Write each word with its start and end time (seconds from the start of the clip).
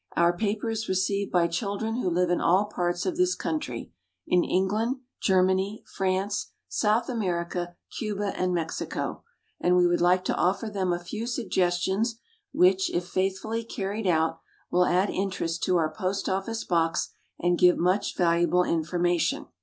Our 0.15 0.35
paper 0.35 0.71
is 0.71 0.89
received 0.89 1.31
by 1.31 1.47
children 1.47 1.97
who 1.97 2.09
live 2.09 2.31
in 2.31 2.41
all 2.41 2.65
parts 2.65 3.05
of 3.05 3.17
this 3.17 3.35
country, 3.35 3.93
in 4.25 4.43
England, 4.43 4.95
Germany, 5.21 5.83
France, 5.85 6.53
South 6.67 7.07
America, 7.07 7.75
Cuba, 7.99 8.33
and 8.35 8.51
Mexico; 8.51 9.23
and 9.59 9.75
we 9.77 9.85
would 9.85 10.01
like 10.01 10.25
to 10.25 10.35
offer 10.35 10.71
them 10.71 10.91
a 10.91 10.97
few 10.97 11.27
suggestions 11.27 12.17
which, 12.51 12.89
if 12.89 13.07
faithfully 13.09 13.63
carried 13.63 14.07
out, 14.07 14.39
will 14.71 14.87
add 14.87 15.11
interest 15.11 15.61
to 15.65 15.77
our 15.77 15.93
Post 15.93 16.27
office 16.27 16.63
Box, 16.63 17.13
and 17.39 17.59
give 17.59 17.77
much 17.77 18.17
valuable 18.17 18.63
information. 18.63 19.49